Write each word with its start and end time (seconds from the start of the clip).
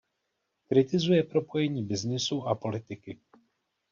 Kritizuje 0.67 1.23
propojení 1.23 1.83
byznysu 1.83 2.47
a 2.47 2.55
politiky. 2.55 3.19